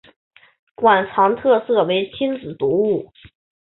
[0.73, 3.13] 馆藏特色为亲子读物。